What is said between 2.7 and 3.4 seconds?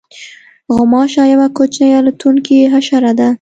حشره ده.